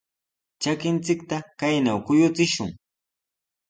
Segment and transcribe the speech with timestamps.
[0.61, 2.69] Trakinchikta kaynaw kuyuchishun.